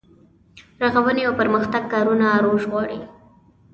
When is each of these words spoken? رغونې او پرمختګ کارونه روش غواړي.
رغونې 0.81 1.21
او 1.27 1.33
پرمختګ 1.41 1.83
کارونه 1.93 2.27
روش 2.43 2.63
غواړي. 2.71 2.99